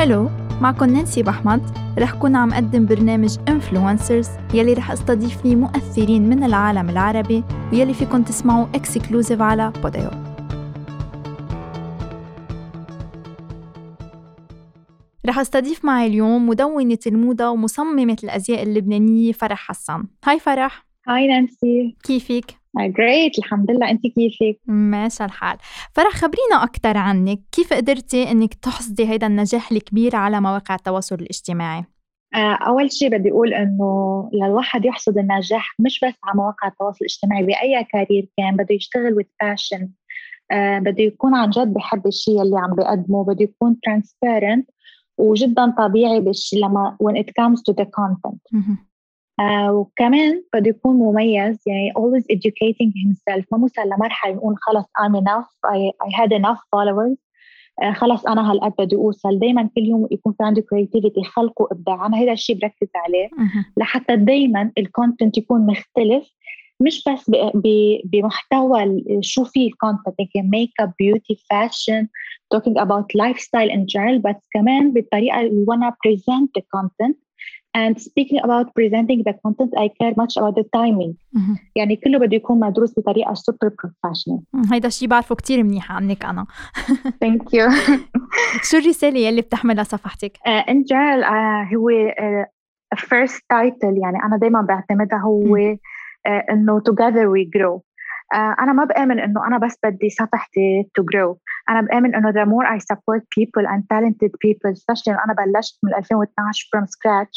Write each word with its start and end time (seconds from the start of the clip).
hello 0.00 0.30
معكم 0.60 0.84
نانسي 0.84 1.22
بحمد. 1.22 1.62
رح 1.98 2.14
كون 2.14 2.36
عم 2.36 2.54
قدم 2.54 2.86
برنامج 2.86 3.38
influencers 3.48 4.28
يلي 4.54 4.72
رح 4.72 4.90
أستضيف 4.90 5.42
فيه 5.42 5.56
مؤثرين 5.56 6.28
من 6.28 6.44
العالم 6.44 6.90
العربي 6.90 7.44
ويلي 7.72 7.94
فيكم 7.94 8.22
تسمعوا 8.22 8.66
exclusive 8.74 9.42
على 9.42 9.72
بوديو. 9.82 10.10
رح 15.26 15.38
أستضيف 15.38 15.84
معي 15.84 16.06
اليوم 16.06 16.48
مدونة 16.48 16.98
الموضة 17.06 17.50
ومصممة 17.50 18.16
الأزياء 18.24 18.62
اللبنانية 18.62 19.32
فرح 19.32 19.68
حسان 19.68 20.04
hi 20.24 20.38
فرح. 20.38 20.86
hi 21.08 21.26
نانسي. 21.26 21.96
كيفك؟ 22.04 22.59
great 22.78 23.38
الحمد 23.38 23.70
لله 23.70 23.90
انت 23.90 24.02
كيفك 24.06 24.60
ماشي 24.66 25.24
الحال. 25.24 25.58
فرح 25.92 26.12
خبرينا 26.12 26.64
أكثر 26.64 26.96
عنك. 26.96 27.40
كيف 27.52 27.72
قدرتي 27.72 28.30
أنك 28.30 28.54
تحصدي 28.54 29.08
هيدا 29.08 29.26
النجاح 29.26 29.72
الكبير 29.72 30.16
على 30.16 30.40
مواقع 30.40 30.74
التواصل 30.74 31.14
الاجتماعي؟ 31.14 31.84
آه، 32.34 32.58
أول 32.66 32.92
شيء 32.92 33.08
بدي 33.08 33.30
أقول 33.30 33.54
إنه 33.54 34.30
للواحد 34.32 34.84
يحصد 34.84 35.18
النجاح 35.18 35.74
مش 35.78 36.00
بس 36.04 36.14
على 36.24 36.34
مواقع 36.36 36.68
التواصل 36.68 36.98
الاجتماعي 37.00 37.42
بأي 37.42 37.84
كارير 37.84 38.28
كان 38.36 38.56
بده 38.56 38.74
يشتغل 38.74 39.16
with 39.22 39.46
passion. 39.46 39.86
آه، 40.52 40.78
بده 40.78 41.02
يكون 41.02 41.34
عن 41.34 41.50
جد 41.50 41.74
بحب 41.74 42.06
الشيء 42.06 42.42
اللي 42.42 42.58
عم 42.58 42.74
بيقدمه 42.74 43.24
بده 43.24 43.44
يكون 43.44 43.76
transparent 43.88 44.64
وجدا 45.18 45.74
طبيعي 45.78 46.20
بالشيء 46.20 46.66
لما 46.66 46.96
when 47.02 47.16
it 47.16 47.26
comes 47.26 47.58
to 47.58 47.74
the 47.82 47.86
content. 47.86 48.58
آه 49.40 49.72
وكمان 49.72 50.42
بده 50.54 50.70
يكون 50.70 50.96
مميز 50.96 51.58
يعني 51.66 51.92
always 51.98 52.24
educating 52.36 52.90
himself. 52.90 53.44
ما 53.52 53.58
موصل 53.58 53.82
لمرحلة 53.82 54.34
نقول 54.34 54.54
خلص 54.56 54.84
I'm 54.84 55.14
enough 55.22 55.48
I, 55.66 56.06
I 56.06 56.22
had 56.22 56.32
enough 56.32 56.58
followers. 56.58 57.16
آه 57.82 57.92
خلص 57.92 58.26
أنا 58.26 58.50
هالقد 58.50 58.72
بدي 58.78 58.96
أوصل. 58.96 59.38
دايما 59.38 59.62
كل 59.74 59.82
يوم 59.82 60.08
يكون 60.10 60.32
في 60.32 60.44
عندي 60.44 60.60
creativity 60.60 61.22
خلق 61.26 61.62
وإبداع 61.62 62.06
أنا 62.06 62.16
هذا 62.16 62.32
الشيء 62.32 62.56
بركز 62.56 62.88
عليه. 62.94 63.28
لحتى 63.76 64.16
دايما 64.16 64.72
ال 64.78 64.85
content 64.85 65.38
يكون 65.38 65.66
مختلف. 65.66 66.30
مش 66.82 67.04
بس 67.08 67.30
بمحتوى 68.04 69.04
شو 69.20 69.44
في 69.44 69.66
ال 69.66 69.73
content 69.73 70.20
يمكن 70.20 70.50
makeup 70.50 70.92
beauty 70.98 71.44
fashion 71.50 72.08
talking 72.54 72.82
about 72.82 73.04
lifestyle 73.22 73.70
in 73.70 73.80
general 73.80 74.20
بس 74.24 74.48
كمان 74.52 74.92
بالطريقة 74.92 75.40
اللي 75.40 75.92
present 76.06 76.48
the 76.58 76.62
content. 76.76 77.29
And 77.77 77.95
speaking 78.09 78.39
about 78.47 78.65
presenting 78.79 79.19
the 79.27 79.33
content, 79.43 79.71
I 79.83 79.87
care 79.99 80.13
much 80.21 80.33
about 80.37 80.55
the 80.55 80.65
timing. 80.77 81.13
يعني 81.75 81.95
كله 81.95 82.19
بده 82.19 82.35
يكون 82.35 82.59
مدروس 82.59 82.99
بطريقة 82.99 83.33
super 83.33 83.69
professional. 83.69 84.71
هيدا 84.73 84.87
الشيء 84.87 85.07
بعرفه 85.07 85.35
كتير 85.35 85.63
منيح 85.63 85.91
عنك 85.91 86.25
أنا. 86.25 86.45
Thank 87.25 87.41
you. 87.41 87.71
شو 88.63 88.77
الرسالة 88.77 89.19
يلي 89.19 89.41
بتحملها 89.41 89.83
صفحتك؟ 89.83 90.37
Uh, 90.37 90.71
in 90.71 90.83
general 90.83 91.23
uh, 91.23 91.75
هو 91.75 91.89
uh, 91.89 92.45
first 92.99 93.41
title 93.53 94.01
يعني 94.01 94.23
أنا 94.25 94.37
دايما 94.37 94.61
بعتمدها 94.61 95.19
هو 95.19 95.57
uh, 95.57 96.51
إنه 96.51 96.79
together 96.79 97.27
we 97.27 97.59
grow. 97.59 97.81
Uh, 98.34 98.62
أنا 98.62 98.72
ما 98.72 98.84
بآمن 98.84 99.20
إنه 99.20 99.46
أنا 99.46 99.58
بس 99.58 99.78
بدي 99.84 100.10
صفحتي 100.10 100.90
to 101.00 101.02
grow. 101.02 101.36
أنا 101.70 101.80
بآمن 101.80 102.14
إنه 102.14 102.30
the 102.32 102.46
more 102.46 102.66
I 102.66 102.78
support 102.92 103.22
people 103.38 103.64
and 103.72 103.82
talented 103.92 104.30
people 104.44 104.72
especially 104.72 105.24
أنا 105.24 105.34
بلشت 105.38 105.78
من 105.82 105.94
2012 105.94 106.68
from 106.70 106.84
scratch 106.86 107.34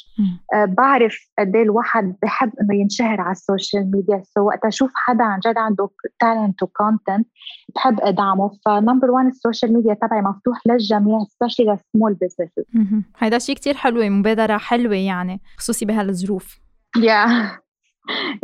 uh, 0.56 0.70
بعرف 0.70 1.18
قد 1.40 1.56
إيه 1.56 1.64
الواحد 1.64 2.16
بحب 2.24 2.52
إنه 2.62 2.82
ينشهر 2.82 3.22
على 3.22 3.32
السوشيال 3.32 3.92
ميديا. 3.92 4.24
so 4.24 4.48
وقت 4.48 4.66
أشوف 4.66 4.92
حدا 4.96 5.24
عن 5.24 5.40
جد 5.40 5.58
عنده 5.58 5.90
talent 6.24 6.64
و 6.64 6.72
content 6.72 7.28
بحب 7.76 8.00
أدعمه. 8.02 8.52
ف 8.66 8.73
number 8.73 9.12
1 9.12 9.28
السوشيال 9.28 9.74
ميديا 9.74 9.94
تبعي 9.94 10.22
مفتوح 10.22 10.58
للجميع 10.68 11.20
especially 11.20 11.66
the 11.66 11.78
small 11.78 12.14
businesses 12.14 12.88
هيدا 13.18 13.40
شيء 13.40 13.56
كتير 13.56 13.74
حلو 13.74 14.10
مبادرة 14.10 14.58
حلوة 14.58 14.96
يعني 14.96 15.42
خصوصي 15.58 15.86
بهالظروف. 15.86 16.60
Yeah. 16.98 17.63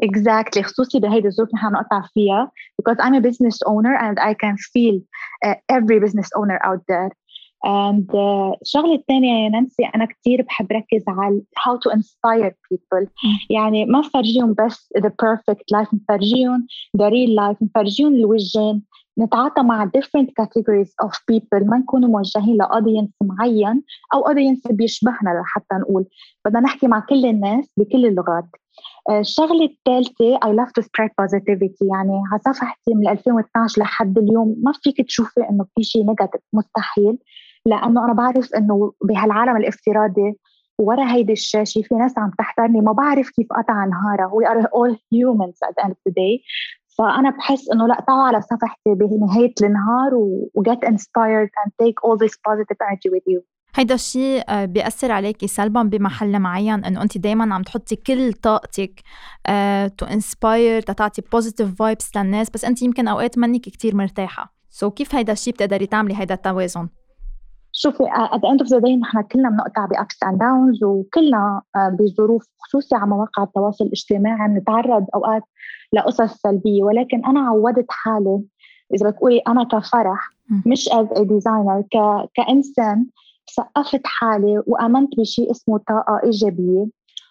Exactly. 0.02 0.62
خصوصي 0.62 1.00
بهيدي 1.00 1.28
الظروف 1.28 1.53
نحن 1.53 1.72
نقطع 1.72 2.02
فيها. 2.14 2.52
Because 2.81 2.97
I'm 3.00 3.14
a 3.14 3.22
business 3.22 3.58
owner 3.68 3.96
and 4.06 4.20
I 4.20 4.34
can 4.34 4.56
feel 4.74 4.96
uh, 5.46 5.56
every 5.70 6.00
business 6.00 6.30
owner 6.36 6.59
out 6.64 6.81
there. 6.88 7.12
And 7.64 8.09
uh, 8.09 8.58
الشغلة 8.62 8.96
الثانية 8.96 9.44
يا 9.44 9.50
نانسي 9.50 9.86
أنا 9.96 10.06
كثير 10.06 10.42
بحب 10.42 10.72
ركز 10.72 11.03
على 11.08 11.42
how 11.58 11.78
to 11.78 11.96
inspire 11.96 12.52
people. 12.52 13.08
يعني 13.50 13.86
ما 13.86 14.00
نفرجيهم 14.00 14.53
بس 14.53 14.94
the 14.98 15.09
perfect 15.09 15.78
life 15.78 15.94
نفرجيهم 15.94 16.68
the 16.98 17.09
real 17.09 17.36
life 17.40 17.64
نفرجيهم 17.64 18.16
الوجهين. 18.16 18.84
نتعاطى 19.19 19.62
مع 19.62 19.86
different 19.86 20.28
categories 20.42 21.08
of 21.08 21.12
people. 21.12 21.64
ما 21.69 21.78
نكونوا 21.78 22.09
موجهين 22.09 22.58
ل 22.57 22.63
audience 22.63 23.09
معين 23.24 23.84
أو 24.14 24.28
audience 24.28 24.68
بيشبهنا 24.68 25.42
لحتى 25.42 25.75
نقول. 25.75 26.06
بدنا 26.46 26.59
نحكي 26.59 26.88
مع 26.88 27.00
كل 27.00 27.25
الناس 27.25 27.74
بكل 27.78 28.06
اللغات. 28.06 28.46
الشغلة 29.09 29.66
الثالثة 29.66 30.38
I 30.38 30.52
love 30.52 30.72
to 30.80 30.84
spread 30.84 31.09
positivity. 31.22 31.88
يعني 31.92 32.24
على 32.31 32.42
صفحتي 32.46 32.94
من 32.94 33.09
2012 33.09 33.81
لحد 33.81 34.18
اليوم 34.18 34.56
ما 34.64 34.72
فيك 34.84 35.02
تشوفي 35.02 35.42
إنه 35.50 35.66
في 35.75 35.84
شيء 35.84 36.06
negative 36.06 36.41
مستحيل. 36.53 37.18
لأنه 37.66 38.06
أنا 38.06 38.14
بعرف 38.14 38.53
إنه 38.53 38.94
بهالعالم 39.03 39.58
الافتراضي 39.58 40.38
ورا 40.80 41.12
هيدي 41.12 41.34
الشاشة 41.34 41.81
في 41.81 41.96
ناس 41.96 42.18
عم 42.18 42.31
تحضرني 42.38 42.81
ما 42.81 42.92
بعرف 42.92 43.30
كيف 43.30 43.48
قطع 43.52 43.86
نهارها. 43.86 44.31
We 44.31 44.46
are 44.46 44.68
all 44.68 44.96
humans 45.14 45.58
at 45.69 45.75
the 45.75 45.86
end 45.86 45.92
of 45.92 45.98
the 46.08 46.12
day. 46.12 46.44
فأنا 46.98 47.30
بحس 47.30 47.72
إنه 47.72 47.88
لأ 47.88 48.03
تعوا 48.08 48.24
على 48.24 48.42
صفحتي 48.42 48.94
بنهاية 48.96 49.53
النهار 49.64 50.16
و 50.16 50.64
get 50.69 50.90
inspired 50.90 51.50
and 51.64 51.72
take 51.84 52.03
all 52.03 52.18
this 52.18 52.36
positive 52.48 52.78
energy 52.81 53.09
with 53.09 53.24
you. 53.28 53.59
هيدا 53.75 53.96
الشيء 53.96 54.44
آه، 54.50 54.66
بيأثر 54.66 55.12
عليكي 55.12 55.47
سلبا 55.47 55.84
بمحل 55.84 56.40
معين 56.40 56.85
إنه 56.85 57.02
انت 57.02 57.18
دائما 57.18 57.56
عم 57.56 57.62
تحطي 57.63 57.96
كل 57.96 58.34
طاقتك 58.34 59.02
to 59.97 60.06
inspire 60.06 60.81
تتعطي 60.81 61.22
positive 61.31 61.75
vibes 61.75 62.18
للناس 62.18 62.50
بس 62.50 62.66
انت 62.66 62.81
يمكن 62.81 63.07
أوقات 63.07 63.38
منك 63.38 63.62
كتير 63.62 63.96
مرتاحة. 63.96 64.53
so 64.69 64.90
so 64.90 64.94
كيف 64.94 65.16
هيدا 65.16 65.34
الشيء 65.34 65.53
بتقدري 65.53 65.85
تعملي 65.85 66.16
هيدا 66.18 66.34
التوازن؟ 66.34 66.90
شوفي 67.72 68.03
the 68.03 68.47
end 68.52 68.66
of 68.66 68.69
the 68.69 68.81
day 68.81 69.00
نحن 69.02 69.22
كلنا 69.22 69.50
بنقطع 69.50 69.86
ب 69.85 69.95
ups 69.95 70.24
and 70.24 70.40
downs 70.40 70.84
وكلنا 70.84 71.62
آه، 71.75 71.97
بظروف 72.00 72.46
خصوصي 72.59 72.96
على 72.96 73.07
مواقع 73.07 73.44
التواصل 73.44 73.86
الاجتماعي 73.86 74.47
بنتعرض 74.47 75.06
أوقات 75.16 75.44
لقصص 75.94 76.34
سلبية. 76.34 76.84
ولكن 76.84 77.25
أنا 77.25 77.40
عودت 77.40 77.86
حالي 77.90 78.44
إذا 78.96 79.09
بتقولي 79.09 79.41
أنا 79.47 79.63
كفرح 79.63 80.30
مش 80.66 80.90
as 80.90 81.07
designer 81.22 81.84
كإنسان 82.36 83.06
ثقفت 83.50 84.02
حالي 84.06 84.64
وآمنت 84.68 85.20
بشيء 85.20 85.52
اسمه 85.52 85.78
طاقة 85.78 86.22
إيجابية 86.24 86.88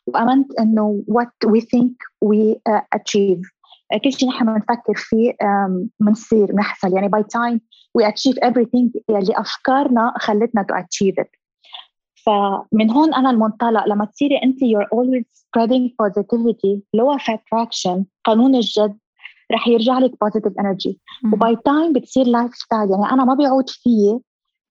وآمنت 0.07 0.61
إنه 0.61 1.05
what 1.11 1.51
we 1.51 1.61
think 1.61 1.95
we 2.25 2.57
uh, 2.69 2.99
achieve. 2.99 3.43
كل 4.05 4.13
شيء 4.13 4.29
نحن 4.29 4.45
بنفكر 4.45 4.95
فيه 4.95 5.37
بنصير 6.01 6.53
بنحصل 6.53 6.95
يعني 6.95 7.09
by 7.09 7.23
time 7.23 7.59
we 7.99 8.05
achieve 8.05 8.37
everything 8.49 9.01
اللي 9.11 9.35
أفكارنا 9.37 10.15
خلتنا 10.19 10.67
to 10.73 10.75
achieve 10.75 11.25
it. 11.25 11.39
فمن 12.27 12.91
هون 12.91 13.15
أنا 13.15 13.31
المنطلق 13.31 13.89
لما 13.89 14.05
تصيري 14.05 14.37
أنت 14.43 14.59
you're 14.59 14.89
always 14.99 15.25
spreading 15.25 15.91
positivity 16.03 16.83
law 16.97 17.17
of 17.19 17.35
attraction 17.35 18.05
قانون 18.25 18.55
الجذب 18.55 18.99
رح 19.53 19.69
يرجع 19.69 19.99
لك 19.99 20.13
positive 20.25 20.53
energy. 20.63 20.97
و 21.33 21.41
by 21.41 21.57
time 21.57 21.93
بتصير 21.93 22.27
lifestyle 22.27 22.91
يعني 22.91 23.13
أنا 23.13 23.25
ما 23.25 23.35
بيعود 23.35 23.71
فيي 23.71 24.21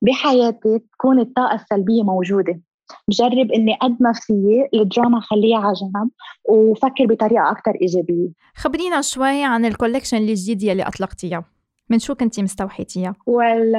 بحياتي 0.02 0.80
تكون 0.80 1.20
الطاقة 1.20 1.56
السلبية 1.56 2.04
موجودة. 2.04 2.62
بجرب 3.08 3.52
إني 3.52 3.78
قد 3.82 3.98
ما 4.00 4.14
في 4.14 4.68
الدراما 4.74 5.20
خليها 5.20 5.58
على 5.58 5.74
جنب 5.74 6.10
وفكر 6.50 7.06
بطريقة 7.06 7.52
أكثر 7.52 7.74
إيجابية. 7.82 8.30
خبرينا 8.56 9.02
شوي 9.02 9.44
عن 9.44 9.66
ال 9.66 9.71
collection 9.71 10.18
الجديد 10.18 10.64
يلي 10.64 10.84
أطلقتيها. 10.84 11.44
من 11.90 12.00
شو 12.00 12.16
كنتي 12.16 12.44
مستوحيتيها؟ 12.44 13.16
well 13.30 13.78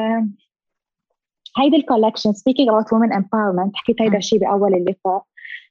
هيدي 1.59 1.77
ال 1.77 1.82
collection 1.82 2.33
speaking 2.33 2.69
about 2.69 2.93
women 2.93 3.13
empowerment 3.13 3.77
حكيت 3.77 4.03
هيدا 4.03 4.19
الشيء 4.19 4.39
بأول 4.39 4.75
اللقاء 4.75 5.25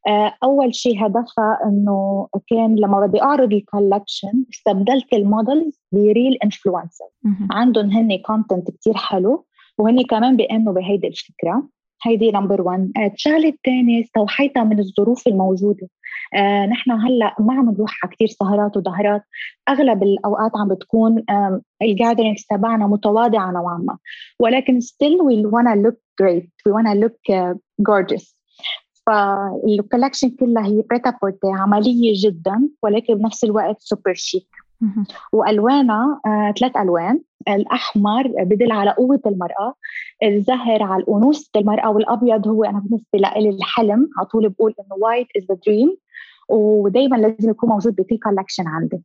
آه، 0.08 0.34
أول 0.44 0.76
شيء 0.76 1.06
هدفها 1.06 1.60
إنه 1.66 2.28
كان 2.48 2.76
لما 2.76 3.08
بدي 3.08 3.22
أعرض 3.22 3.54
ال 3.54 3.62
collection 3.62 4.46
استبدلت 4.54 5.14
ال 5.14 5.23
models 5.23 5.81
ب 5.92 6.01
real 6.01 6.38
influencer 6.44 7.06
عندهم 7.52 7.90
هن 7.92 8.18
content 8.18 8.72
كثير 8.72 8.94
حلو. 8.94 9.46
وهن 9.78 10.04
كمان 10.04 10.38
بيآمنوا 10.38 10.74
بهيدي 10.74 11.08
الفكرة. 11.08 11.68
هيدي 12.04 12.32
number 12.31 12.62
1 12.62 12.92
الشغله 13.14 13.50
الثانية 13.50 14.04
استوحيتها 14.04 14.64
من 14.64 14.80
الظروف 14.80 15.28
الموجودة. 15.28 15.88
آه 16.34 16.66
نحن 16.66 16.92
هلأ 16.92 17.36
ما 17.40 17.54
عم 17.54 17.70
نروح 17.70 18.00
على 18.04 18.14
كثير 18.16 18.28
سهرات 18.28 18.78
وضهرات 18.78 19.24
أغلب 19.70 20.04
الأوقات 20.04 20.52
عم 20.56 20.68
بتكون 20.68 21.24
ال 21.81 21.87
gatherings 21.87 22.46
تبعنا 22.50 22.88
متواضعة 22.88 23.52
نوعا 23.52 23.78
ما. 23.78 23.98
ولكن 24.40 24.80
still 24.82 25.18
we 25.24 25.46
wanna 25.46 25.76
look 25.76 25.98
great. 26.22 26.50
We 26.68 26.72
wanna 26.72 26.96
look 26.96 27.18
uh, 27.30 27.54
gorgeous. 27.82 28.38
فال 29.08 29.28
collection 29.28 30.30
كلها 30.30 30.66
هي 30.66 30.84
prêt-à-porter 30.90 31.48
عملية 31.48 32.14
جدا 32.16 32.70
ولكن 32.84 33.14
بنفس 33.14 33.44
الوقت 33.44 33.76
super 33.80 34.14
chic 34.14 34.48
وألوانها 35.34 36.22
آه 36.26 36.54
ثلاث 36.60 36.78
ألوان. 36.78 37.22
الأحمر 37.48 38.28
بدل 38.28 38.72
على 38.72 38.92
قوة 38.92 39.22
المرأة 39.26 39.74
الزهر 40.24 40.84
على 40.84 41.04
انوثه 41.10 41.60
المرأة 41.60 41.90
والأبيض 41.92 42.48
هو 42.48 42.64
أنا 42.64 42.80
بالنسبة 42.80 43.20
لي 43.20 43.50
الحلم. 43.50 44.10
على 44.18 44.28
طول 44.28 44.50
بقول 44.50 44.74
إنه 44.80 44.96
white 45.04 45.28
is 45.38 45.44
the 45.44 45.58
dream 45.68 45.98
ودائما 46.50 47.16
لازم 47.16 47.50
يكون 47.50 47.70
موجود 47.70 47.96
بكل 47.96 48.18
collection 48.18 48.68
عندي. 48.68 49.04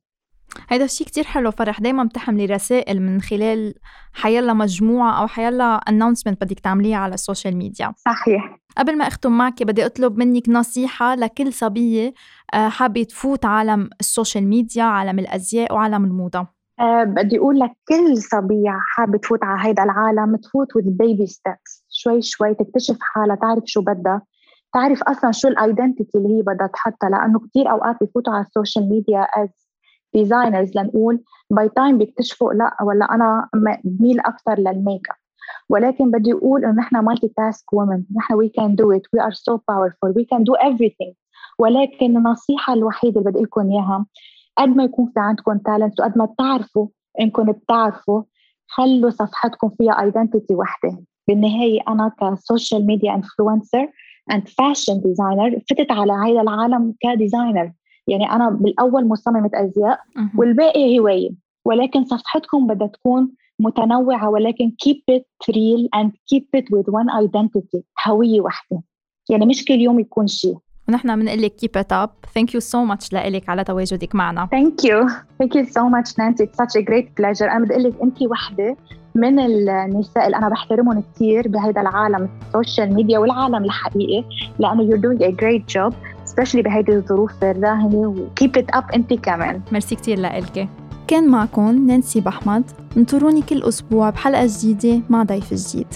هيدا 0.68 0.84
الشيء 0.84 1.06
كتير 1.06 1.24
حلو 1.24 1.50
فرح 1.50 1.80
دايما 1.80 2.04
بتحملي 2.04 2.46
رسائل 2.46 3.02
من 3.02 3.20
خلال 3.20 3.74
حيلا 4.12 4.52
مجموعة 4.52 5.20
أو 5.20 5.26
حيلا 5.26 5.74
announcement 5.74 6.44
بدك 6.44 6.60
تعمليها 6.60 6.96
على 6.96 7.14
السوشيال 7.14 7.56
ميديا 7.56 7.92
صحيح. 7.96 8.58
قبل 8.78 8.98
ما 8.98 9.06
أختم 9.06 9.32
معك 9.32 9.62
بدي 9.62 9.86
أطلب 9.86 10.18
منك 10.18 10.48
نصيحة 10.48 11.14
لكل 11.14 11.52
صبية 11.52 12.14
آه، 12.54 12.68
حابة 12.68 13.02
تفوت 13.02 13.44
عالم 13.44 13.90
السوشيال 14.00 14.48
ميديا 14.48 14.84
عالم 14.84 15.18
الأزياء 15.18 15.74
وعالم 15.74 16.04
الموضة. 16.04 16.46
أه 16.80 17.04
بدي 17.04 17.38
أقول 17.38 17.58
لك 17.58 17.70
كل 17.88 18.16
صبية 18.16 18.78
حابة 18.96 19.18
تفوت 19.18 19.44
على 19.44 19.68
هيدا 19.68 19.82
العالم 19.82 20.36
تفوت 20.36 20.68
with 20.78 20.86
baby 20.86 21.32
steps. 21.32 21.84
شوي 21.90 22.22
شوي 22.22 22.54
تكتشف 22.54 22.96
حالها 23.00 23.36
تعرف 23.36 23.62
شو 23.66 23.80
بدها. 23.80 24.22
تعرف 24.74 25.02
أصلا 25.02 25.32
شو 25.32 25.48
ال 25.48 25.56
identity 25.56 26.18
اللي 26.18 26.38
هي 26.38 26.42
بدها 26.42 26.66
تحطها 26.66 27.10
لأنه 27.10 27.40
كثير 27.48 27.70
أوقات 27.70 27.96
بفوتوا 28.02 28.32
على 28.32 28.44
السوشيال 28.44 28.88
ميديا 28.88 29.20
as 29.20 29.48
designers 30.14 30.76
لنقول 30.76 31.22
by 31.50 31.68
time 31.68 31.98
بيكتشفوا 31.98 32.52
لا 32.52 32.76
ولا 32.82 33.14
أنا 33.14 33.48
بميل 33.84 34.20
أكثر 34.20 34.58
للميك 34.58 35.10
اب 35.10 35.16
ولكن 35.68 36.10
بدي 36.10 36.32
أقول 36.32 36.64
إنه 36.64 36.74
نحن 36.74 36.96
multitask 36.96 37.72
women 37.72 38.04
نحن 38.16 38.34
we 38.34 38.48
can 38.48 38.74
do 38.74 38.92
it 38.92 39.02
we 39.14 39.22
are 39.22 39.32
so 39.32 39.58
powerful 39.68 40.12
we 40.16 40.24
can 40.24 40.44
do 40.44 40.54
everything. 40.54 41.14
ولكن 41.58 42.16
النصيحة 42.16 42.74
الوحيدة 42.74 43.20
اللي 43.20 43.30
بدي 43.30 43.42
لكم 43.42 43.70
إياها 43.70 44.06
قد 44.58 44.68
ما 44.68 44.84
يكون 44.84 45.06
في 45.14 45.20
عندكم 45.20 45.58
talent 45.58 46.00
وقد 46.00 46.18
ما 46.18 46.24
بتعرفوا 46.24 46.86
إنكم 47.20 47.52
بتعرفوا 47.52 48.22
خلوا 48.66 49.10
صفحتكم 49.10 49.70
فيها 49.78 50.02
identity 50.02 50.54
وحدة. 50.54 51.04
بالنهاية 51.28 51.80
أنا 51.88 52.12
ك 52.20 52.30
social 52.30 52.86
media 52.86 53.14
influencer 53.14 53.88
and 54.32 54.48
fashion 54.48 55.00
designer 55.00 55.60
فتت 55.70 55.92
على 55.92 56.12
هذا 56.12 56.40
العالم 56.40 56.94
ك 57.00 57.08
designer 57.08 57.72
يعني 58.08 58.32
أنا 58.32 58.50
بالأول 58.50 59.08
مصممة 59.08 59.50
أزياء 59.54 60.00
والباقي 60.36 60.98
هواية. 60.98 61.30
ولكن 61.64 62.04
صفحتكم 62.04 62.66
بدها 62.66 62.86
تكون 62.86 63.30
متنوعة 63.58 64.30
ولكن 64.30 64.72
keep 64.84 65.14
it 65.14 65.54
real 65.54 66.00
and 66.00 66.08
keep 66.10 66.60
it 66.60 66.64
with 66.64 66.86
one 66.86 67.24
identity 67.24 67.80
هوية 68.06 68.40
واحدة. 68.40 68.82
يعني 69.30 69.46
مش 69.46 69.64
كل 69.64 69.80
يوم 69.80 70.00
يكون 70.00 70.26
شيء. 70.26 70.56
ونحن 70.88 71.20
بنقول 71.20 71.42
لك 71.42 71.54
keep 71.60 71.80
it 71.80 71.92
up. 71.92 72.10
Thank 72.38 72.48
you 72.54 72.60
so 72.60 72.94
much 72.94 73.12
لك 73.12 73.48
على 73.48 73.64
تواجدك 73.64 74.14
معنا. 74.14 74.48
Thank 74.54 74.84
you. 74.84 75.08
Thank 75.42 75.54
you 75.54 75.64
so 75.64 75.82
much 75.82 76.18
Nancy. 76.18 76.44
It's 76.44 76.56
such 76.56 76.76
a 76.76 76.84
great 76.84 77.06
pleasure. 77.16 77.50
أنا 77.50 77.64
بدي 77.64 77.74
أقول 77.74 77.84
لك 77.84 78.02
أنت 78.02 78.22
وحدة 78.22 78.76
من 79.14 79.38
النساء 79.38 80.26
اللي 80.26 80.36
أنا 80.36 80.48
بحترمهم 80.48 81.02
كثير 81.14 81.48
بهذا 81.48 81.80
العالم 81.80 82.28
ال 82.46 82.53
social 82.53 82.94
media 82.94 83.18
والعالم 83.18 83.64
الحقيقي 83.64 84.24
لأنه 84.58 84.90
you're 84.90 85.00
doing 85.00 85.22
a 85.22 85.32
great 85.32 85.74
job. 85.74 85.94
Especially 86.32 86.62
بهيدي 86.64 86.92
الظروف 86.92 87.44
الراهنة 87.44 88.08
و 88.08 88.26
keep 88.40 88.60
it 88.60 88.76
up 88.76 88.94
أنت 88.94 89.12
كمان. 89.12 89.60
ميرسي 89.72 89.94
كثير 89.94 90.20
لك 90.20 90.68
كان 91.08 91.28
معكم 91.28 91.86
نانسي 91.86 92.20
بحمد 92.20 92.64
انطروني 92.96 93.42
كل 93.42 93.62
أسبوع 93.62 94.10
بحلقة 94.10 94.46
جديدة 94.46 95.00
مع 95.10 95.22
ضيف 95.22 95.54
جديد. 95.54 95.86